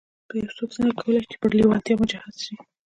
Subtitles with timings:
[0.41, 2.55] يو څوک څنګه کولای شي چې پر لېوالتیا مجهز شي.